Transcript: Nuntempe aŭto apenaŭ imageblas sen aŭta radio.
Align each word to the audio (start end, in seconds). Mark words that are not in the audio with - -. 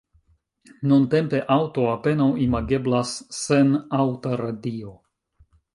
Nuntempe 0.91 1.41
aŭto 1.57 1.85
apenaŭ 1.91 2.29
imageblas 2.49 3.15
sen 3.43 3.73
aŭta 4.03 4.37
radio. 4.45 4.99